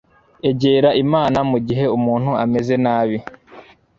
egera 0.49 0.89
imana 1.03 1.39
mu 1.49 1.57
gihe 1.67 1.85
umuntu 1.97 2.31
ameze 2.43 2.75
nabi 2.85 3.17